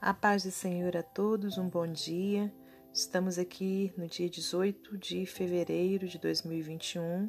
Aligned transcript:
A 0.00 0.14
paz 0.14 0.44
do 0.44 0.52
Senhor 0.52 0.96
a 0.96 1.02
todos, 1.02 1.58
um 1.58 1.68
bom 1.68 1.84
dia. 1.84 2.54
Estamos 2.94 3.36
aqui 3.36 3.92
no 3.96 4.06
dia 4.06 4.30
18 4.30 4.96
de 4.96 5.26
fevereiro 5.26 6.06
de 6.06 6.20
2021 6.20 7.28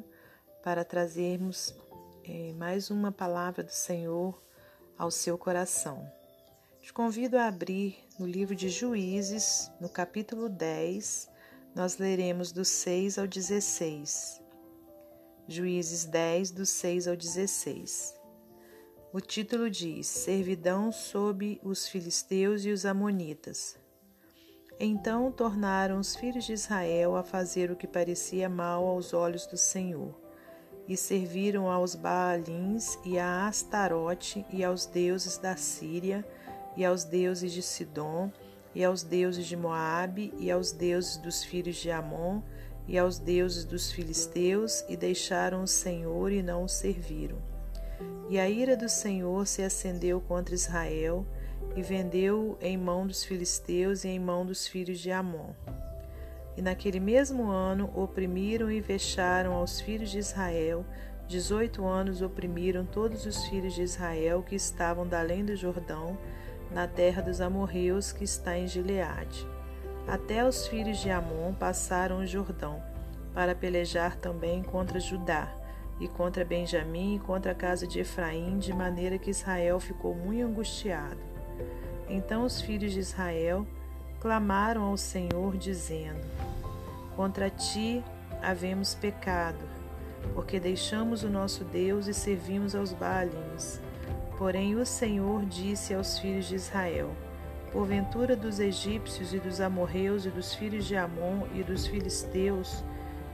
para 0.62 0.84
trazermos 0.84 1.74
é, 2.24 2.52
mais 2.52 2.88
uma 2.88 3.10
palavra 3.10 3.64
do 3.64 3.72
Senhor 3.72 4.40
ao 4.96 5.10
seu 5.10 5.36
coração. 5.36 6.08
Te 6.80 6.92
convido 6.92 7.36
a 7.36 7.48
abrir 7.48 8.06
no 8.20 8.24
livro 8.24 8.54
de 8.54 8.68
Juízes, 8.68 9.68
no 9.80 9.88
capítulo 9.88 10.48
10, 10.48 11.28
nós 11.74 11.98
leremos 11.98 12.52
do 12.52 12.64
6 12.64 13.18
ao 13.18 13.26
16. 13.26 14.40
Juízes 15.48 16.04
10, 16.04 16.52
do 16.52 16.64
6 16.64 17.08
ao 17.08 17.16
16. 17.16 18.19
O 19.12 19.20
título 19.20 19.68
diz: 19.68 20.06
Servidão 20.06 20.92
sob 20.92 21.60
os 21.64 21.88
filisteus 21.88 22.64
e 22.64 22.70
os 22.70 22.86
amonitas. 22.86 23.76
Então 24.78 25.32
tornaram 25.32 25.98
os 25.98 26.14
filhos 26.14 26.44
de 26.44 26.52
Israel 26.52 27.16
a 27.16 27.24
fazer 27.24 27.72
o 27.72 27.76
que 27.76 27.88
parecia 27.88 28.48
mal 28.48 28.86
aos 28.86 29.12
olhos 29.12 29.46
do 29.46 29.56
Senhor, 29.56 30.14
e 30.86 30.96
serviram 30.96 31.68
aos 31.68 31.96
Baalins 31.96 33.00
e 33.04 33.18
a 33.18 33.48
Astarote 33.48 34.46
e 34.48 34.62
aos 34.62 34.86
deuses 34.86 35.38
da 35.38 35.56
Síria 35.56 36.24
e 36.76 36.84
aos 36.84 37.02
deuses 37.02 37.50
de 37.50 37.62
Sidom 37.62 38.30
e 38.72 38.84
aos 38.84 39.02
deuses 39.02 39.44
de 39.44 39.56
Moabe 39.56 40.32
e 40.38 40.52
aos 40.52 40.70
deuses 40.70 41.16
dos 41.16 41.42
filhos 41.42 41.74
de 41.78 41.90
Amon 41.90 42.42
e 42.86 42.96
aos 42.96 43.18
deuses 43.18 43.64
dos 43.64 43.90
filisteus 43.90 44.84
e 44.88 44.96
deixaram 44.96 45.64
o 45.64 45.66
Senhor 45.66 46.30
e 46.30 46.44
não 46.44 46.62
o 46.62 46.68
serviram. 46.68 47.59
E 48.28 48.38
a 48.38 48.48
ira 48.48 48.76
do 48.76 48.88
Senhor 48.88 49.46
se 49.46 49.62
acendeu 49.62 50.20
contra 50.20 50.54
Israel, 50.54 51.26
e 51.76 51.82
vendeu 51.82 52.58
em 52.60 52.76
mão 52.76 53.06
dos 53.06 53.24
filisteus 53.24 54.04
e 54.04 54.08
em 54.08 54.18
mão 54.18 54.44
dos 54.44 54.66
filhos 54.66 54.98
de 54.98 55.10
Amon. 55.10 55.50
E 56.56 56.62
naquele 56.62 57.00
mesmo 57.00 57.48
ano 57.48 57.90
oprimiram 57.94 58.70
e 58.70 58.80
vexaram 58.80 59.54
aos 59.54 59.80
filhos 59.80 60.10
de 60.10 60.18
Israel. 60.18 60.84
Dezoito 61.28 61.86
anos 61.86 62.22
oprimiram 62.22 62.84
todos 62.84 63.24
os 63.24 63.44
filhos 63.46 63.74
de 63.74 63.82
Israel 63.82 64.42
que 64.42 64.56
estavam 64.56 65.06
da 65.06 65.20
além 65.20 65.44
do 65.44 65.54
Jordão, 65.54 66.18
na 66.70 66.86
terra 66.86 67.22
dos 67.22 67.40
amorreus 67.40 68.12
que 68.12 68.24
está 68.24 68.58
em 68.58 68.66
Gileade. 68.66 69.46
Até 70.06 70.46
os 70.46 70.66
filhos 70.66 70.98
de 70.98 71.10
Amon 71.10 71.54
passaram 71.54 72.18
o 72.18 72.26
Jordão, 72.26 72.82
para 73.32 73.54
pelejar 73.54 74.16
também 74.16 74.62
contra 74.62 74.98
Judá 74.98 75.59
e 76.00 76.08
contra 76.08 76.44
Benjamim 76.44 77.16
e 77.16 77.18
contra 77.18 77.52
a 77.52 77.54
casa 77.54 77.86
de 77.86 78.00
Efraim, 78.00 78.58
de 78.58 78.72
maneira 78.72 79.18
que 79.18 79.30
Israel 79.30 79.78
ficou 79.78 80.14
muito 80.14 80.46
angustiado. 80.46 81.20
Então 82.08 82.44
os 82.44 82.60
filhos 82.60 82.92
de 82.92 82.98
Israel 82.98 83.66
clamaram 84.18 84.82
ao 84.82 84.96
Senhor, 84.96 85.56
dizendo: 85.58 86.26
Contra 87.14 87.50
ti 87.50 88.02
havemos 88.42 88.94
pecado, 88.94 89.62
porque 90.34 90.58
deixamos 90.58 91.22
o 91.22 91.28
nosso 91.28 91.64
Deus 91.64 92.06
e 92.06 92.14
servimos 92.14 92.74
aos 92.74 92.92
Baalins. 92.94 93.78
Porém 94.38 94.74
o 94.76 94.86
Senhor 94.86 95.44
disse 95.44 95.92
aos 95.92 96.18
filhos 96.18 96.46
de 96.46 96.54
Israel: 96.54 97.10
Porventura 97.72 98.34
dos 98.34 98.58
egípcios 98.58 99.34
e 99.34 99.38
dos 99.38 99.60
amorreus 99.60 100.24
e 100.24 100.30
dos 100.30 100.54
filhos 100.54 100.86
de 100.86 100.96
Amon 100.96 101.46
e 101.54 101.62
dos 101.62 101.86
filisteus 101.86 102.82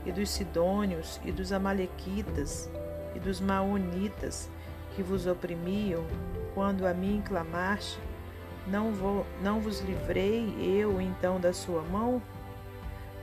e 0.07 0.11
dos 0.11 0.29
sidônios, 0.29 1.19
e 1.25 1.33
dos 1.33 1.51
amalequitas, 1.51 2.69
e 3.13 3.19
dos 3.19 3.41
maonitas, 3.41 4.49
que 4.95 5.03
vos 5.03 5.27
oprimiam, 5.27 6.05
quando 6.55 6.87
a 6.87 6.93
mim 6.93 7.21
clamaste, 7.23 7.99
não, 8.65 8.93
vou, 8.93 9.25
não 9.43 9.59
vos 9.59 9.81
livrei 9.81 10.55
eu 10.59 11.01
então 11.01 11.39
da 11.39 11.51
sua 11.51 11.81
mão? 11.83 12.21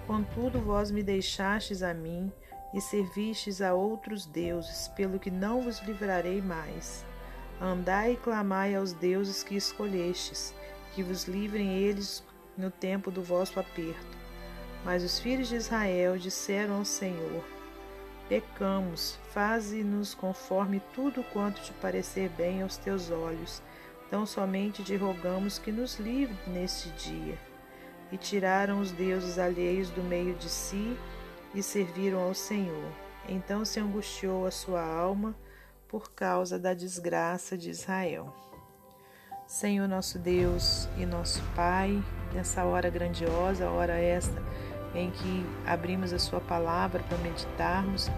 Contudo, 0.07 0.61
vós 0.61 0.91
me 0.91 1.03
deixastes 1.03 1.83
a 1.83 1.95
mim, 1.95 2.31
e 2.75 2.81
servistes 2.81 3.63
a 3.63 3.73
outros 3.73 4.27
deuses, 4.27 4.89
pelo 4.89 5.19
que 5.19 5.31
não 5.31 5.63
vos 5.63 5.81
livrarei 5.81 6.43
mais. 6.43 7.05
Andai 7.61 8.13
e 8.13 8.17
clamai 8.17 8.75
aos 8.75 8.93
deuses 8.93 9.43
que 9.43 9.57
escolhestes, 9.57 10.55
que 10.93 11.03
vos 11.03 11.25
livrem 11.25 11.79
eles 11.79 12.23
no 12.59 12.71
tempo 12.71 13.11
do 13.11 13.23
vosso 13.23 13.59
aperto. 13.59 14.24
Mas 14.85 15.03
os 15.03 15.19
filhos 15.19 15.49
de 15.49 15.57
Israel 15.57 16.19
disseram 16.19 16.77
ao 16.77 16.85
Senhor: 16.85 17.43
Pecamos, 18.29 19.19
faze-nos 19.31 20.15
conforme 20.15 20.81
tudo 20.95 21.25
quanto 21.33 21.63
te 21.63 21.73
parecer 21.73 22.29
bem 22.31 22.63
aos 22.63 22.77
teus 22.77 23.11
olhos. 23.11 23.63
Tão 24.11 24.27
somente 24.27 24.85
te 24.85 24.95
rogamos 24.97 25.59
que 25.59 25.73
nos 25.73 25.99
livre 25.99 26.37
neste 26.47 26.91
dia. 26.91 27.39
E 28.13 28.19
tiraram 28.19 28.81
os 28.81 28.93
deuses 28.93 29.39
alheios 29.39 29.91
do 29.91 30.03
meio 30.03 30.35
de 30.35 30.49
si 30.49 30.97
e 31.55 31.63
serviram 31.63 32.21
ao 32.21 32.35
Senhor. 32.35 32.93
Então 33.29 33.65
se 33.65 33.81
angustiou 33.81 34.47
a 34.47 34.51
sua 34.51 34.85
alma 34.85 35.35
por 35.89 36.13
causa 36.13 36.59
da 36.59 36.75
desgraça 36.75 37.57
de 37.57 37.71
Israel. 37.71 38.33
Senhor 39.47 39.87
nosso 39.89 40.19
Deus 40.19 40.89
e 40.97 41.05
nosso 41.05 41.43
Pai, 41.55 42.03
nessa 42.33 42.65
hora 42.65 42.89
grandiosa, 42.89 43.69
hora 43.69 43.95
esta 43.95 44.43
em 44.95 45.11
que 45.11 45.47
abrimos 45.67 46.13
a 46.13 46.19
Sua 46.19 46.41
palavra 46.41 47.03
para 47.09 47.19
meditarmos. 47.19 48.09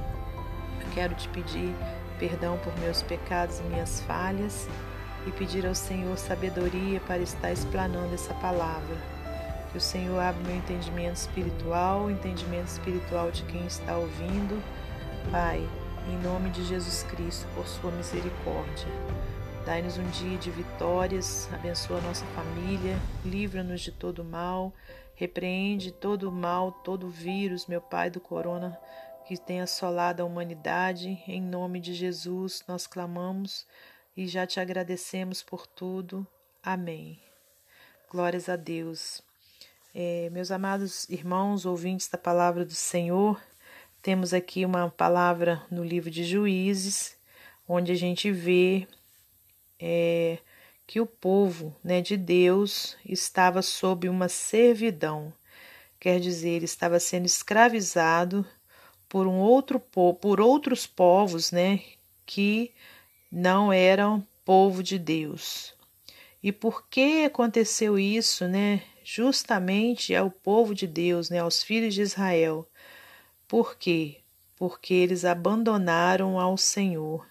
Eu 0.81 0.89
quero 0.95 1.15
te 1.15 1.29
pedir 1.29 1.75
perdão 2.19 2.59
por 2.59 2.77
meus 2.79 3.03
pecados 3.03 3.61
e 3.61 3.63
minhas 3.65 4.01
falhas 4.03 4.69
e 5.27 5.31
pedir 5.33 5.67
ao 5.67 5.75
Senhor 5.75 6.17
sabedoria 6.17 7.01
para 7.01 7.19
estar 7.19 7.53
explanando 7.53 8.15
essa 8.15 8.33
palavra. 8.35 8.97
Que 9.73 9.79
o 9.79 9.81
Senhor 9.81 10.19
abra 10.21 10.43
meu 10.45 10.57
entendimento 10.57 11.17
espiritual, 11.17 12.05
o 12.05 12.11
entendimento 12.11 12.69
espiritual 12.69 13.31
de 13.31 13.43
quem 13.45 13.67
está 13.67 13.97
ouvindo. 13.97 14.63
Pai, 15.31 15.67
em 16.09 16.19
nome 16.19 16.51
de 16.51 16.65
Jesus 16.65 17.03
Cristo, 17.11 17.47
por 17.55 17.67
Sua 17.67 17.91
misericórdia. 17.91 18.89
Dai-nos 19.67 19.99
um 19.99 20.09
dia 20.11 20.39
de 20.39 20.51
vitórias, 20.51 21.53
abençoa 21.53 22.01
nossa 22.01 22.25
família, 22.27 22.97
livra-nos 23.25 23.83
de 23.83 23.93
todo 23.93 24.25
mal 24.25 24.73
Repreende 25.17 25.93
todo 25.93 26.29
o 26.29 26.33
mal, 26.33 26.71
todo 26.71 27.07
o 27.07 27.11
vírus, 27.11 27.67
meu 27.67 27.81
Pai 27.81 28.11
do 28.11 28.21
corona, 28.21 28.79
que 29.27 29.39
tem 29.39 29.63
assolado 29.63 30.23
a 30.23 30.27
humanidade. 30.27 31.23
Em 31.27 31.41
nome 31.41 31.81
de 31.81 31.95
Jesus, 31.95 32.63
nós 32.69 32.87
clamamos 32.87 33.67
e 34.15 34.29
já 34.29 34.47
te 34.47 34.61
agradecemos 34.61 35.43
por 35.43 35.67
tudo. 35.67 36.27
Amém. 36.63 37.19
Glórias 38.11 38.47
a 38.51 38.57
Deus. 38.57 39.23
É, 39.95 40.29
meus 40.31 40.51
amados 40.51 41.09
irmãos, 41.09 41.65
ouvintes 41.65 42.09
da 42.09 42.19
palavra 42.19 42.63
do 42.63 42.75
Senhor, 42.75 43.41
temos 44.03 44.35
aqui 44.35 44.67
uma 44.67 44.91
palavra 44.91 45.63
no 45.71 45.83
livro 45.83 46.11
de 46.11 46.25
Juízes, 46.25 47.17
onde 47.67 47.91
a 47.91 47.97
gente 47.97 48.31
vê 48.31 48.87
é, 49.79 50.39
que 50.87 51.01
o 51.01 51.07
povo 51.07 51.75
né, 51.83 52.01
de 52.01 52.17
Deus 52.17 52.97
estava 53.05 53.63
sob 53.63 54.09
uma 54.09 54.29
servidão, 54.29 55.33
quer 55.99 56.21
dizer, 56.21 56.63
estava 56.63 57.01
sendo 57.01 57.27
escravizado 57.27 58.47
por 59.09 59.27
um 59.27 59.39
outro 59.39 59.81
por 59.81 60.41
outros 60.41 60.87
povos, 60.87 61.51
né, 61.51 61.81
que 62.25 62.73
não 63.31 63.73
eram 63.73 64.27
povo 64.45 64.83
de 64.83 64.99
Deus. 64.99 65.75
E 66.43 66.53
por 66.53 66.87
que 66.89 67.25
aconteceu 67.25 67.99
isso, 67.99 68.47
né? 68.47 68.83
Justamente 69.03 70.15
ao 70.15 70.31
povo 70.31 70.75
de 70.75 70.87
Deus, 70.87 71.29
né, 71.29 71.41
aos 71.41 71.63
filhos 71.63 71.95
de 71.95 72.03
Israel. 72.03 72.69
Por 73.49 73.77
quê? 73.77 74.21
Porque 74.57 74.95
eles 74.95 75.25
abandonaram 75.25 76.39
ao 76.39 76.57
Senhor 76.57 77.27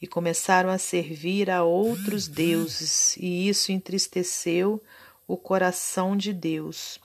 e 0.00 0.06
começaram 0.06 0.70
a 0.70 0.78
servir 0.78 1.50
a 1.50 1.62
outros 1.62 2.28
deuses, 2.28 3.16
e 3.16 3.48
isso 3.48 3.72
entristeceu 3.72 4.82
o 5.26 5.36
coração 5.36 6.16
de 6.16 6.32
Deus. 6.32 7.00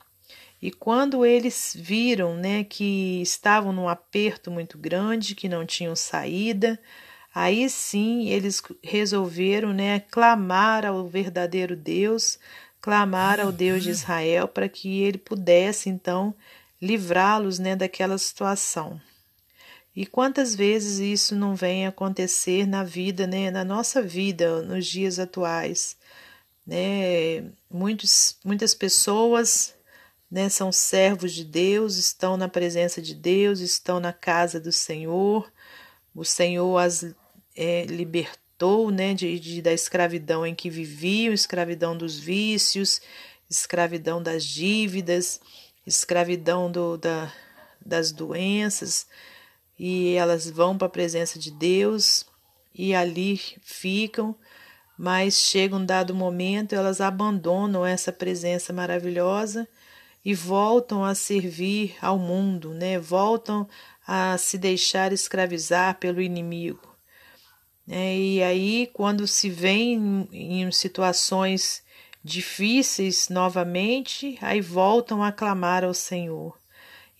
E 0.62 0.70
quando 0.70 1.26
eles 1.26 1.76
viram, 1.78 2.36
né, 2.36 2.64
que 2.64 3.20
estavam 3.20 3.72
num 3.72 3.88
aperto 3.88 4.50
muito 4.50 4.78
grande, 4.78 5.34
que 5.34 5.48
não 5.48 5.66
tinham 5.66 5.94
saída, 5.94 6.80
aí 7.34 7.68
sim 7.68 8.28
eles 8.30 8.62
resolveram, 8.82 9.74
né, 9.74 10.00
clamar 10.00 10.86
ao 10.86 11.06
verdadeiro 11.06 11.76
Deus, 11.76 12.38
clamar 12.80 13.40
ao 13.40 13.52
Deus 13.52 13.82
de 13.82 13.90
Israel 13.90 14.48
para 14.48 14.68
que 14.68 15.02
ele 15.02 15.18
pudesse 15.18 15.90
então 15.90 16.34
livrá-los, 16.80 17.58
né, 17.58 17.74
daquela 17.76 18.16
situação. 18.16 19.00
E 19.94 20.04
quantas 20.06 20.54
vezes 20.54 20.98
isso 20.98 21.36
não 21.36 21.54
vem 21.54 21.86
acontecer 21.86 22.66
na 22.66 22.82
vida, 22.82 23.26
né, 23.26 23.50
na 23.50 23.64
nossa 23.64 24.02
vida, 24.02 24.62
nos 24.62 24.86
dias 24.86 25.18
atuais, 25.18 25.96
né? 26.66 27.44
Muitos, 27.70 28.36
muitas 28.44 28.74
pessoas, 28.74 29.74
né, 30.30 30.48
são 30.48 30.72
servos 30.72 31.32
de 31.32 31.44
Deus, 31.44 31.96
estão 31.96 32.36
na 32.36 32.48
presença 32.48 33.00
de 33.00 33.14
Deus, 33.14 33.60
estão 33.60 34.00
na 34.00 34.12
casa 34.12 34.58
do 34.60 34.72
Senhor. 34.72 35.52
O 36.14 36.24
Senhor 36.24 36.78
as 36.78 37.04
é, 37.56 37.84
libertou 37.84 38.90
né, 38.90 39.14
de, 39.14 39.38
de, 39.38 39.62
da 39.62 39.72
escravidão 39.72 40.46
em 40.46 40.54
que 40.54 40.70
viviam, 40.70 41.32
escravidão 41.32 41.96
dos 41.96 42.18
vícios, 42.18 43.00
escravidão 43.48 44.22
das 44.22 44.44
dívidas, 44.44 45.40
escravidão 45.86 46.70
do, 46.70 46.96
da, 46.96 47.32
das 47.84 48.10
doenças, 48.10 49.06
e 49.78 50.14
elas 50.14 50.48
vão 50.48 50.76
para 50.76 50.86
a 50.86 50.90
presença 50.90 51.38
de 51.38 51.50
Deus 51.50 52.26
e 52.74 52.94
ali 52.94 53.40
ficam, 53.62 54.34
mas 54.98 55.34
chega 55.34 55.76
um 55.76 55.84
dado 55.84 56.14
momento, 56.14 56.74
elas 56.74 57.00
abandonam 57.00 57.84
essa 57.84 58.12
presença 58.12 58.72
maravilhosa 58.72 59.68
e 60.24 60.34
voltam 60.34 61.04
a 61.04 61.14
servir 61.14 61.96
ao 62.00 62.18
mundo, 62.18 62.72
né? 62.72 62.98
Voltam 62.98 63.68
a 64.06 64.38
se 64.38 64.56
deixar 64.56 65.12
escravizar 65.12 65.98
pelo 65.98 66.20
inimigo. 66.20 66.94
É, 67.88 68.16
e 68.16 68.42
aí, 68.42 68.90
quando 68.92 69.26
se 69.26 69.50
vem 69.50 70.28
em 70.32 70.70
situações 70.72 71.82
difíceis 72.22 73.28
novamente, 73.28 74.38
aí 74.40 74.60
voltam 74.60 75.22
a 75.22 75.30
clamar 75.30 75.84
ao 75.84 75.92
Senhor. 75.92 76.56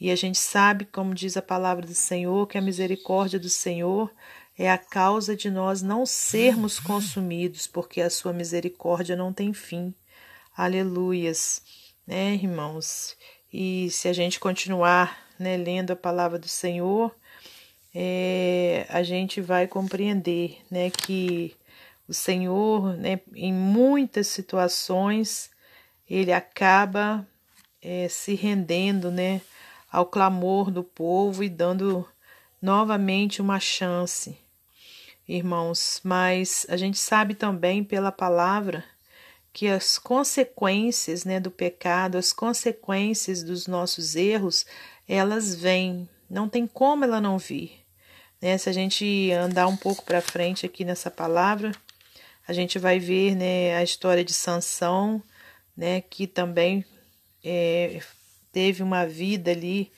E 0.05 0.11
a 0.11 0.17
gente 0.17 0.37
sabe, 0.37 0.85
como 0.85 1.15
diz 1.15 1.35
a 1.35 1.41
palavra 1.41 1.87
do 1.87 1.95
Senhor, 1.95 2.47
que 2.47 2.59
a 2.59 2.61
misericórdia 2.61 3.39
do 3.39 3.49
Senhor 3.49 4.13
é 4.59 4.71
a 4.71 4.77
causa 4.77 5.35
de 5.35 5.51
nós 5.51 5.81
não 5.81 6.05
sermos 6.05 6.79
consumidos, 6.79 7.67
porque 7.67 8.03
a 8.03 8.11
sua 8.11 8.31
misericórdia 8.31 9.17
não 9.17 9.33
tem 9.33 9.55
fim. 9.55 9.95
Aleluias, 10.55 11.63
né, 12.07 12.35
irmãos? 12.35 13.17
E 13.51 13.89
se 13.91 14.07
a 14.07 14.13
gente 14.13 14.39
continuar 14.39 15.27
né, 15.39 15.57
lendo 15.57 15.93
a 15.93 15.97
palavra 15.97 16.39
do 16.39 16.49
Senhor, 16.49 17.11
é, 17.95 18.85
a 18.91 19.03
gente 19.03 19.41
vai 19.41 19.67
compreender 19.67 20.59
né, 20.71 20.91
que 20.91 21.57
o 22.07 22.13
Senhor, 22.13 22.95
né, 22.99 23.21
em 23.35 23.55
muitas 23.55 24.27
situações, 24.27 25.51
ele 26.07 26.31
acaba 26.31 27.27
é, 27.81 28.07
se 28.07 28.35
rendendo 28.35 29.11
né, 29.11 29.41
ao 29.95 30.05
clamor 30.05 30.73
do 30.73 30.83
povo 30.83 31.45
e 31.45 31.49
dando 31.49 32.05
novamente 32.61 33.41
uma 33.41 33.61
chance, 33.61 34.37
irmãos. 35.29 36.01
Mas 36.03 36.67
a 36.69 36.77
gente 36.77 36.99
sabe 36.99 37.33
também 37.33 37.85
pela 37.85 38.11
palavra 38.11 38.85
que 39.53 39.69
as 39.69 39.97
consequências 39.97 41.25
né, 41.25 41.39
do 41.39 41.49
pecado, 41.49 42.19
as 42.19 42.33
consequências 42.33 43.45
dos 43.45 43.69
nossos 43.69 44.17
erros, 44.17 44.67
elas 45.09 45.55
vêm, 45.55 46.09
não 46.29 46.49
tem 46.49 46.67
como 46.67 47.05
ela 47.05 47.21
não 47.21 47.39
vir. 47.39 47.81
Né? 48.43 48.59
Se 48.59 48.69
a 48.69 48.73
gente 48.73 49.31
andar 49.31 49.69
um 49.69 49.77
pouco 49.77 50.05
para 50.05 50.21
frente 50.21 50.67
aqui 50.67 50.85
nessa 50.85 51.09
palavra, 51.09 51.71
a 52.49 52.53
gente 52.53 52.81
vai 52.81 52.99
ver 52.99 53.37
né, 53.37 53.77
a 53.77 53.83
história 53.85 54.25
de 54.25 54.35
Sansão, 54.35 55.23
né, 55.77 56.01
que 56.01 56.27
também 56.27 56.85
é, 57.45 58.03
teve 58.55 58.85
uma 58.85 59.05
vida 59.05 59.51
ali 59.51 59.91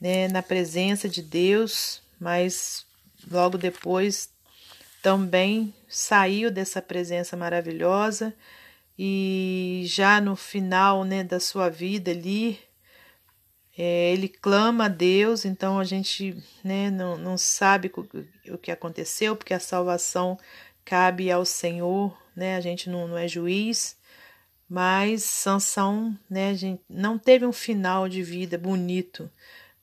né, 0.00 0.26
na 0.26 0.42
presença 0.42 1.08
de 1.08 1.22
Deus, 1.22 2.02
mas 2.18 2.84
logo 3.30 3.56
depois 3.56 4.28
também 5.00 5.72
saiu 5.88 6.50
dessa 6.50 6.82
presença 6.82 7.36
maravilhosa 7.36 8.34
e 8.98 9.84
já 9.86 10.20
no 10.20 10.34
final 10.34 11.04
né, 11.04 11.22
da 11.22 11.38
sua 11.38 11.68
vida 11.68 12.10
ali, 12.10 12.58
é, 13.78 14.12
ele 14.12 14.28
clama 14.28 14.86
a 14.86 14.88
Deus, 14.88 15.44
então 15.44 15.78
a 15.78 15.84
gente 15.84 16.36
né, 16.64 16.90
não, 16.90 17.16
não 17.16 17.38
sabe 17.38 17.92
o, 18.48 18.58
que 18.58 18.72
aconteceu, 18.72 19.36
porque 19.36 19.54
a 19.54 19.60
salvação 19.60 20.36
cabe 20.84 21.30
ao 21.30 21.44
Senhor, 21.44 22.16
né? 22.36 22.56
A 22.56 22.60
gente 22.60 22.90
não, 22.90 23.08
não 23.08 23.18
é 23.18 23.26
juiz, 23.26 23.96
mas 24.68 25.22
Sansão, 25.22 26.18
né, 26.28 26.54
gente 26.54 26.82
não 26.88 27.18
teve 27.18 27.44
um 27.46 27.52
final 27.52 28.08
de 28.08 28.22
vida 28.22 28.56
bonito, 28.56 29.30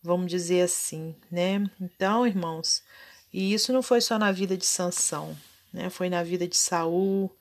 vamos 0.01 0.29
dizer 0.29 0.61
assim, 0.61 1.15
né? 1.31 1.63
Então, 1.79 2.25
irmãos, 2.25 2.83
e 3.31 3.53
isso 3.53 3.71
não 3.71 3.83
foi 3.83 4.01
só 4.01 4.17
na 4.17 4.31
vida 4.31 4.57
de 4.57 4.65
Sansão, 4.65 5.37
né? 5.71 5.89
Foi 5.89 6.09
na 6.09 6.23
vida 6.23 6.47
de 6.47 6.57
Saul, 6.57 7.31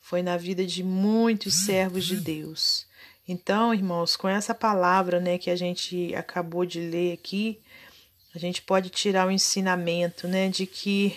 foi 0.00 0.22
na 0.22 0.36
vida 0.36 0.66
de 0.66 0.82
muitos 0.82 1.54
servos 1.64 2.04
de 2.04 2.16
Deus. 2.16 2.86
Então, 3.26 3.72
irmãos, 3.72 4.16
com 4.16 4.28
essa 4.28 4.54
palavra, 4.54 5.20
né, 5.20 5.38
que 5.38 5.48
a 5.48 5.56
gente 5.56 6.14
acabou 6.14 6.66
de 6.66 6.80
ler 6.80 7.12
aqui, 7.12 7.60
a 8.34 8.38
gente 8.38 8.60
pode 8.62 8.90
tirar 8.90 9.26
o 9.26 9.30
ensinamento, 9.30 10.26
né, 10.26 10.48
de 10.48 10.66
que 10.66 11.16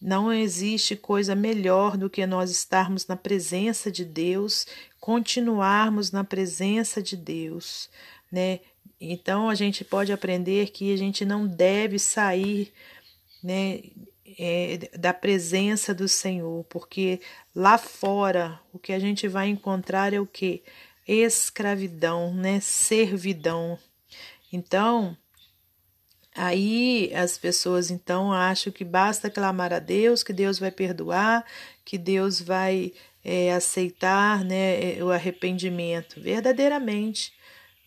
não 0.00 0.32
existe 0.32 0.94
coisa 0.94 1.34
melhor 1.34 1.96
do 1.96 2.10
que 2.10 2.26
nós 2.26 2.50
estarmos 2.50 3.06
na 3.06 3.16
presença 3.16 3.90
de 3.90 4.04
Deus, 4.04 4.66
continuarmos 5.00 6.10
na 6.10 6.22
presença 6.24 7.02
de 7.02 7.16
Deus, 7.16 7.88
né? 8.30 8.60
Então 9.00 9.48
a 9.48 9.54
gente 9.54 9.84
pode 9.84 10.12
aprender 10.12 10.70
que 10.70 10.92
a 10.92 10.96
gente 10.96 11.24
não 11.24 11.46
deve 11.46 11.98
sair, 11.98 12.72
né, 13.42 13.80
é, 14.38 14.90
da 14.98 15.14
presença 15.14 15.94
do 15.94 16.08
Senhor, 16.08 16.64
porque 16.64 17.20
lá 17.54 17.78
fora 17.78 18.60
o 18.72 18.78
que 18.78 18.92
a 18.92 18.98
gente 18.98 19.28
vai 19.28 19.48
encontrar 19.48 20.12
é 20.12 20.20
o 20.20 20.26
que? 20.26 20.62
Escravidão, 21.06 22.34
né? 22.34 22.58
Servidão. 22.60 23.78
Então, 24.52 25.16
Aí 26.36 27.10
as 27.14 27.38
pessoas 27.38 27.90
então 27.90 28.32
acham 28.32 28.72
que 28.72 28.84
basta 28.84 29.30
clamar 29.30 29.72
a 29.72 29.78
Deus, 29.78 30.22
que 30.22 30.32
Deus 30.32 30.58
vai 30.58 30.70
perdoar, 30.70 31.44
que 31.84 31.96
Deus 31.96 32.40
vai 32.40 32.92
é, 33.24 33.52
aceitar 33.52 34.44
né, 34.44 34.98
é, 34.98 35.04
o 35.04 35.10
arrependimento. 35.10 36.20
Verdadeiramente, 36.20 37.32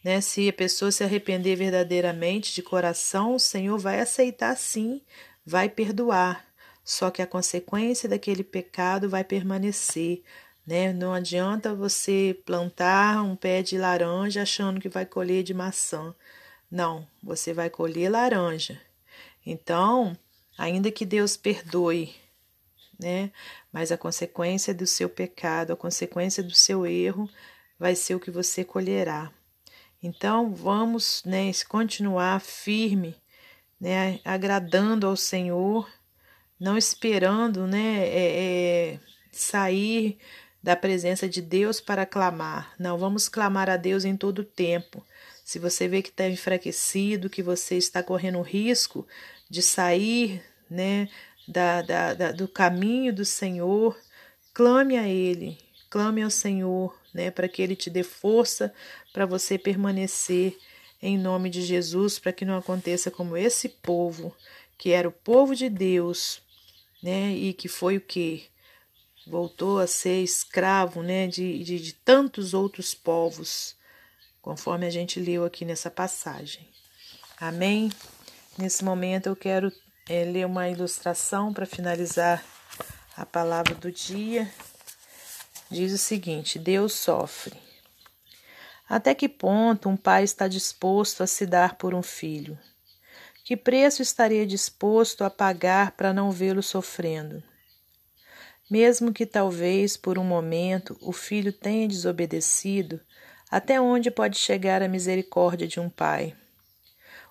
né? 0.04 0.22
Se 0.22 0.50
a 0.50 0.54
pessoa 0.54 0.92
se 0.92 1.04
arrepender 1.04 1.56
verdadeiramente 1.56 2.54
de 2.56 2.62
coração, 2.64 3.36
o 3.36 3.40
Senhor 3.40 3.78
vai 3.78 4.00
aceitar 4.00 4.56
sim, 4.58 5.02
vai 5.46 5.70
perdoar. 5.70 6.46
Só 6.84 7.12
que 7.12 7.22
a 7.22 7.28
consequência 7.28 8.10
daquele 8.10 8.44
pecado 8.44 9.10
vai 9.10 9.24
permanecer. 9.24 10.24
Né? 10.66 10.92
Não 10.94 11.14
adianta 11.14 11.76
você 11.76 12.38
plantar 12.46 13.24
um 13.24 13.36
pé 13.36 13.62
de 13.62 13.78
laranja 13.78 14.42
achando 14.42 14.80
que 14.80 14.90
vai 14.90 15.06
colher 15.06 15.44
de 15.44 15.54
maçã. 15.54 16.16
Não, 16.70 17.08
você 17.24 17.54
vai 17.54 17.70
colher 17.70 18.12
laranja. 18.12 18.80
Então, 19.46 20.16
ainda 20.58 20.92
que 20.92 21.06
Deus 21.06 21.36
perdoe, 21.36 22.16
né? 23.00 23.32
Mas 23.72 23.92
a 23.92 23.98
consequência 23.98 24.74
do 24.74 24.86
seu 24.86 25.10
pecado, 25.10 25.74
a 25.74 25.78
consequência 25.78 26.44
do 26.44 26.54
seu 26.54 26.86
erro, 26.86 27.30
vai 27.80 27.96
ser 27.96 28.16
o 28.16 28.20
que 28.20 28.30
você 28.30 28.64
colherá. 28.64 29.32
Então, 30.02 30.54
vamos, 30.54 31.24
né, 31.26 31.52
continuar 31.68 32.40
firme, 32.40 33.16
né, 33.80 34.20
agradando 34.24 35.08
ao 35.08 35.16
Senhor, 35.16 35.90
não 36.60 36.78
esperando, 36.78 37.66
né, 37.68 38.08
é, 38.08 38.94
é, 38.94 39.00
sair 39.32 40.18
da 40.62 40.76
presença 40.76 41.28
de 41.28 41.42
Deus 41.42 41.80
para 41.82 42.06
clamar. 42.06 42.74
Não, 42.78 42.98
vamos 42.98 43.30
clamar 43.30 43.70
a 43.70 43.78
Deus 43.78 44.04
em 44.06 44.16
todo 44.16 44.40
o 44.40 44.46
tempo. 44.46 45.06
Se 45.50 45.58
você 45.58 45.88
vê 45.88 46.04
que 46.04 46.10
está 46.10 46.30
enfraquecido, 46.30 47.28
que 47.28 47.42
você 47.42 47.76
está 47.76 48.04
correndo 48.04 48.40
risco 48.40 49.08
de 49.50 49.64
sair 49.64 50.44
né, 50.70 51.10
da, 51.48 51.82
da, 51.82 52.14
da, 52.14 52.32
do 52.32 52.48
caminho 52.48 53.12
do 53.12 53.26
Senhor, 53.26 54.00
clame 54.54 54.96
a 54.96 55.08
Ele, 55.08 55.58
clame 55.90 56.22
ao 56.22 56.30
Senhor, 56.30 56.96
né, 57.12 57.32
para 57.32 57.50
que 57.50 57.64
Ele 57.64 57.76
te 57.76 57.90
dê 57.90 58.04
força 58.04 58.72
para 59.12 59.26
você 59.26 59.58
permanecer 59.58 60.56
em 61.02 61.18
nome 61.18 61.50
de 61.50 61.64
Jesus, 61.64 62.20
para 62.20 62.32
que 62.32 62.46
não 62.46 62.56
aconteça 62.56 63.10
como 63.10 63.36
esse 63.36 63.70
povo, 63.70 64.36
que 64.78 64.92
era 64.92 65.10
o 65.10 65.12
povo 65.12 65.56
de 65.56 65.68
Deus, 65.68 66.44
né, 67.02 67.34
e 67.34 67.54
que 67.54 67.68
foi 67.68 67.98
o 67.98 68.02
que? 68.02 68.46
Voltou 69.26 69.80
a 69.80 69.88
ser 69.88 70.22
escravo 70.22 71.02
né, 71.02 71.26
de, 71.26 71.64
de, 71.64 71.80
de 71.80 71.94
tantos 71.94 72.54
outros 72.54 72.94
povos 72.94 73.79
conforme 74.42 74.86
a 74.86 74.90
gente 74.90 75.20
leu 75.20 75.46
aqui 75.46 75.66
nessa 75.66 75.92
passagem. 75.92 76.68
Amém? 77.40 77.92
Nesse 78.58 78.84
momento 78.84 79.28
eu 79.28 79.36
quero 79.36 79.72
é, 80.08 80.24
ler 80.26 80.46
uma 80.46 80.68
ilustração 80.68 81.54
para 81.54 81.66
finalizar 81.66 82.44
a 83.16 83.26
palavra 83.26 83.76
do 83.76 83.92
dia. 83.92 84.50
Diz 85.70 85.94
o 85.94 85.98
seguinte: 85.98 86.58
Deus 86.58 86.94
sofre. 86.94 87.58
Até 88.88 89.14
que 89.14 89.30
ponto 89.30 89.88
um 89.88 89.96
pai 89.96 90.24
está 90.24 90.48
disposto 90.48 91.22
a 91.22 91.28
se 91.28 91.46
dar 91.46 91.76
por 91.76 91.94
um 91.94 92.02
filho? 92.02 92.58
Que 93.46 93.56
preço 93.56 94.02
estaria 94.02 94.46
disposto 94.46 95.24
a 95.24 95.30
pagar 95.30 95.92
para 95.92 96.12
não 96.12 96.32
vê-lo 96.32 96.64
sofrendo? 96.64 97.44
Mesmo 98.70 99.14
que 99.14 99.26
talvez 99.26 99.96
por 99.96 100.18
um 100.18 100.24
momento 100.24 100.98
o 101.02 101.12
filho 101.12 101.54
tenha 101.54 101.88
desobedecido, 101.88 103.00
até 103.50 103.82
onde 103.82 104.12
pode 104.12 104.38
chegar 104.38 104.84
a 104.84 104.88
misericórdia 104.88 105.68
de 105.68 105.80
um 105.80 105.90
pai? 105.90 106.36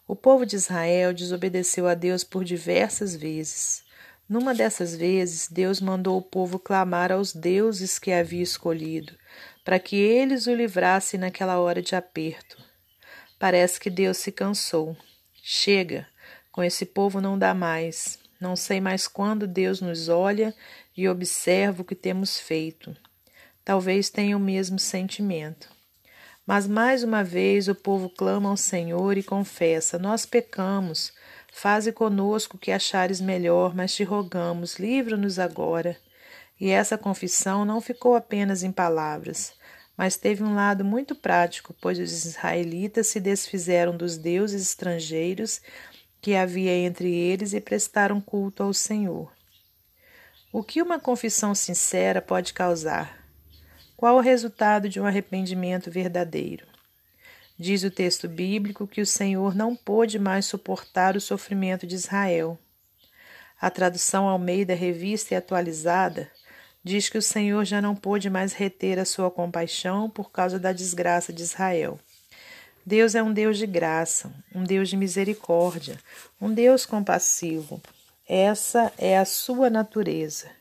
O 0.06 0.16
povo 0.16 0.44
de 0.44 0.56
Israel 0.56 1.12
desobedeceu 1.12 1.86
a 1.86 1.94
Deus 1.94 2.24
por 2.24 2.42
diversas 2.42 3.14
vezes. 3.14 3.84
Numa 4.28 4.54
dessas 4.54 4.96
vezes, 4.96 5.48
Deus 5.48 5.80
mandou 5.80 6.18
o 6.18 6.22
povo 6.22 6.58
clamar 6.58 7.12
aos 7.12 7.32
deuses 7.32 7.98
que 7.98 8.10
havia 8.10 8.42
escolhido, 8.42 9.14
para 9.64 9.78
que 9.78 9.96
eles 9.96 10.46
o 10.46 10.54
livrassem 10.54 11.20
naquela 11.20 11.60
hora 11.60 11.80
de 11.80 11.94
aperto. 11.94 12.56
Parece 13.38 13.78
que 13.78 13.88
Deus 13.88 14.16
se 14.16 14.32
cansou. 14.32 14.96
Chega, 15.42 16.06
com 16.50 16.64
esse 16.64 16.84
povo 16.84 17.20
não 17.20 17.38
dá 17.38 17.54
mais. 17.54 18.18
Não 18.40 18.56
sei 18.56 18.80
mais 18.80 19.06
quando 19.06 19.46
Deus 19.46 19.80
nos 19.80 20.08
olha 20.08 20.54
e 20.96 21.08
observa 21.08 21.82
o 21.82 21.84
que 21.84 21.94
temos 21.94 22.40
feito. 22.40 22.96
Talvez 23.64 24.10
tenha 24.10 24.36
o 24.36 24.40
mesmo 24.40 24.78
sentimento. 24.78 25.77
Mas 26.48 26.66
mais 26.66 27.04
uma 27.04 27.22
vez 27.22 27.68
o 27.68 27.74
povo 27.74 28.08
clama 28.08 28.48
ao 28.48 28.56
Senhor 28.56 29.18
e 29.18 29.22
confessa: 29.22 29.98
Nós 29.98 30.24
pecamos 30.24 31.12
Faze 31.52 31.92
conosco 31.92 32.56
o 32.56 32.58
que 32.58 32.70
achares 32.70 33.20
melhor, 33.20 33.74
mas 33.74 33.94
te 33.94 34.04
rogamos, 34.04 34.78
livra-nos 34.78 35.38
agora. 35.38 35.96
E 36.58 36.70
essa 36.70 36.96
confissão 36.96 37.64
não 37.64 37.80
ficou 37.80 38.14
apenas 38.14 38.62
em 38.62 38.72
palavras, 38.72 39.52
mas 39.96 40.16
teve 40.16 40.42
um 40.42 40.54
lado 40.54 40.84
muito 40.84 41.14
prático, 41.14 41.74
pois 41.80 41.98
os 41.98 42.24
israelitas 42.24 43.08
se 43.08 43.20
desfizeram 43.20 43.96
dos 43.96 44.16
deuses 44.16 44.62
estrangeiros 44.62 45.60
que 46.20 46.34
havia 46.34 46.72
entre 46.72 47.12
eles 47.12 47.52
e 47.52 47.60
prestaram 47.60 48.20
culto 48.20 48.62
ao 48.62 48.72
Senhor. 48.72 49.32
O 50.52 50.62
que 50.62 50.80
uma 50.80 50.98
confissão 50.98 51.54
sincera 51.54 52.22
pode 52.22 52.54
causar? 52.54 53.17
Qual 53.98 54.14
o 54.14 54.20
resultado 54.20 54.88
de 54.88 55.00
um 55.00 55.06
arrependimento 55.06 55.90
verdadeiro? 55.90 56.64
Diz 57.58 57.82
o 57.82 57.90
texto 57.90 58.28
bíblico 58.28 58.86
que 58.86 59.00
o 59.00 59.06
Senhor 59.06 59.56
não 59.56 59.74
pôde 59.74 60.20
mais 60.20 60.46
suportar 60.46 61.16
o 61.16 61.20
sofrimento 61.20 61.84
de 61.84 61.96
Israel. 61.96 62.56
A 63.60 63.68
tradução 63.68 64.28
Almeida 64.28 64.72
Revista 64.72 65.34
e 65.34 65.36
Atualizada 65.36 66.30
diz 66.84 67.08
que 67.08 67.18
o 67.18 67.22
Senhor 67.22 67.64
já 67.64 67.82
não 67.82 67.96
pôde 67.96 68.30
mais 68.30 68.52
reter 68.52 69.00
a 69.00 69.04
sua 69.04 69.32
compaixão 69.32 70.08
por 70.08 70.30
causa 70.30 70.60
da 70.60 70.72
desgraça 70.72 71.32
de 71.32 71.42
Israel. 71.42 71.98
Deus 72.86 73.16
é 73.16 73.22
um 73.22 73.32
Deus 73.32 73.58
de 73.58 73.66
graça, 73.66 74.32
um 74.54 74.62
Deus 74.62 74.88
de 74.88 74.96
misericórdia, 74.96 75.98
um 76.40 76.54
Deus 76.54 76.86
compassivo. 76.86 77.82
Essa 78.28 78.92
é 78.96 79.18
a 79.18 79.24
sua 79.24 79.68
natureza. 79.68 80.56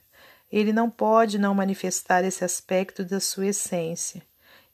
Ele 0.52 0.72
não 0.72 0.90
pode 0.90 1.38
não 1.38 1.54
manifestar 1.54 2.24
esse 2.24 2.44
aspecto 2.44 3.04
da 3.04 3.20
sua 3.20 3.48
essência. 3.48 4.22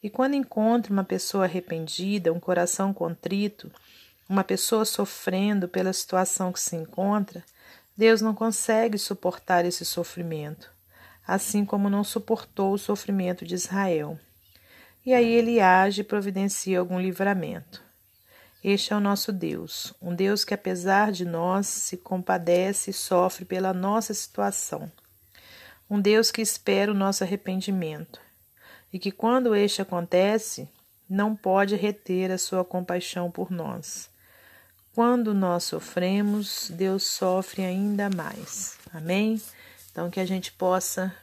E 0.01 0.09
quando 0.09 0.35
encontra 0.35 0.91
uma 0.91 1.03
pessoa 1.03 1.45
arrependida, 1.45 2.31
um 2.31 2.39
coração 2.39 2.93
contrito, 2.93 3.71
uma 4.29 4.43
pessoa 4.43 4.85
sofrendo 4.85 5.67
pela 5.67 5.93
situação 5.93 6.51
que 6.51 6.59
se 6.59 6.75
encontra, 6.75 7.43
Deus 7.95 8.21
não 8.21 8.33
consegue 8.33 8.97
suportar 8.97 9.65
esse 9.65 9.85
sofrimento, 9.85 10.71
assim 11.25 11.63
como 11.63 11.89
não 11.89 12.03
suportou 12.03 12.73
o 12.73 12.77
sofrimento 12.77 13.45
de 13.45 13.55
Israel. 13.55 14.19
E 15.05 15.13
aí 15.13 15.33
ele 15.33 15.59
age 15.59 16.01
e 16.01 16.03
providencia 16.03 16.79
algum 16.79 16.99
livramento. 16.99 17.83
Este 18.63 18.93
é 18.93 18.95
o 18.95 19.01
nosso 19.01 19.31
Deus, 19.31 19.93
um 20.01 20.15
Deus 20.15 20.45
que, 20.45 20.53
apesar 20.53 21.11
de 21.11 21.25
nós, 21.25 21.67
se 21.67 21.97
compadece 21.97 22.91
e 22.91 22.93
sofre 22.93 23.43
pela 23.43 23.73
nossa 23.73 24.13
situação. 24.13 24.89
Um 25.89 25.99
Deus 25.99 26.31
que 26.31 26.41
espera 26.41 26.91
o 26.91 26.95
nosso 26.95 27.23
arrependimento 27.23 28.19
e 28.91 28.99
que, 28.99 29.11
quando 29.11 29.55
este 29.55 29.81
acontece, 29.81 30.69
não 31.09 31.35
pode 31.35 31.75
reter 31.75 32.31
a 32.31 32.37
sua 32.37 32.63
compaixão 32.63 33.29
por 33.29 33.51
nós. 33.51 34.09
Quando 34.93 35.33
nós 35.33 35.63
sofremos, 35.63 36.69
Deus 36.69 37.03
sofre 37.03 37.63
ainda 37.63 38.09
mais. 38.09 38.77
Amém? 38.93 39.41
Então, 39.91 40.09
que 40.09 40.19
a 40.19 40.25
gente 40.25 40.51
possa 40.51 41.13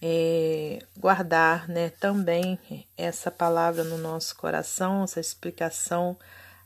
é, 0.00 0.80
guardar 0.96 1.68
né, 1.68 1.90
também 1.90 2.58
essa 2.96 3.30
palavra 3.30 3.84
no 3.84 3.96
nosso 3.96 4.36
coração, 4.36 5.04
essa 5.04 5.20
explicação 5.20 6.18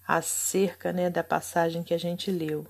acerca 0.07 0.93
né, 0.93 1.11
da 1.11 1.23
passagem 1.23 1.83
que 1.83 1.93
a 1.95 1.99
gente 1.99 2.31
leu. 2.31 2.67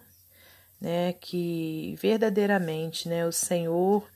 Né, 0.79 1.15
que 1.15 1.97
verdadeiramente 1.99 3.09
né, 3.09 3.27
o 3.27 3.33
Senhor 3.33 4.07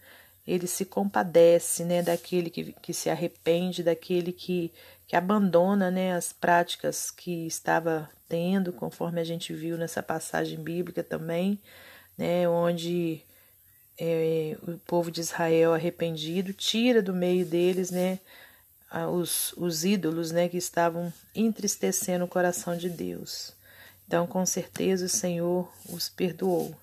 ele 0.46 0.66
se 0.66 0.84
compadece 0.84 1.84
né, 1.84 2.02
daquele 2.02 2.50
que, 2.50 2.74
que 2.82 2.92
se 2.92 3.08
arrepende, 3.08 3.82
daquele 3.82 4.32
que, 4.32 4.72
que 5.06 5.16
abandona 5.16 5.90
né, 5.90 6.14
as 6.14 6.32
práticas 6.32 7.10
que 7.10 7.46
estava 7.46 8.10
tendo, 8.28 8.72
conforme 8.72 9.20
a 9.20 9.24
gente 9.24 9.52
viu 9.52 9.78
nessa 9.78 10.02
passagem 10.02 10.62
bíblica 10.62 11.02
também, 11.02 11.58
né, 12.18 12.48
onde 12.48 13.22
é, 13.98 14.56
o 14.62 14.78
povo 14.78 15.10
de 15.10 15.20
Israel 15.20 15.74
arrependido 15.74 16.52
tira 16.52 17.02
do 17.02 17.14
meio 17.14 17.44
deles 17.46 17.90
né, 17.90 18.18
os, 19.12 19.52
os 19.56 19.84
ídolos 19.84 20.30
né, 20.30 20.48
que 20.48 20.56
estavam 20.56 21.12
entristecendo 21.34 22.24
o 22.24 22.28
coração 22.28 22.76
de 22.76 22.88
Deus. 22.88 23.52
Então, 24.10 24.26
com 24.26 24.44
certeza, 24.44 25.06
o 25.06 25.08
Senhor 25.08 25.72
os 25.88 26.08
perdoou 26.08 26.74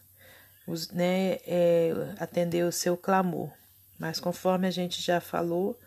os, 0.65 0.89
né, 0.91 1.39
é, 1.45 1.91
atender 2.17 2.63
o 2.63 2.71
seu 2.71 2.95
clamor. 2.95 3.51
Mas 3.99 4.17
conforme 4.17 4.65
a 4.65 4.71
gente 4.71 5.01
já 5.01 5.19
falou, 5.19 5.77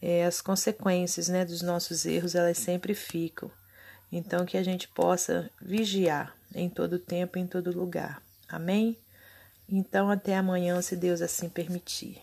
é, 0.00 0.24
as 0.24 0.40
consequências 0.40 1.28
né, 1.28 1.44
dos 1.44 1.60
nossos 1.60 2.06
erros 2.06 2.34
elas 2.34 2.56
sempre 2.56 2.94
ficam. 2.94 3.50
Então 4.10 4.46
que 4.46 4.56
a 4.56 4.62
gente 4.62 4.88
possa 4.88 5.50
vigiar 5.60 6.34
em 6.54 6.70
todo 6.70 6.98
tempo, 6.98 7.38
em 7.38 7.46
todo 7.46 7.78
lugar. 7.78 8.22
Amém? 8.48 8.96
Então 9.68 10.08
até 10.08 10.34
amanhã, 10.38 10.80
se 10.80 10.96
Deus 10.96 11.20
assim 11.20 11.50
permitir. 11.50 12.16